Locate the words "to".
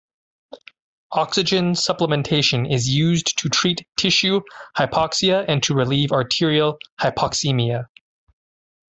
3.37-3.49, 5.61-5.75